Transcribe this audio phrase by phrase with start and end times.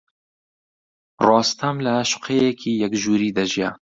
[1.27, 3.69] ڕۆستەم لە شوقەیەکی یەک ژووری دەژیا.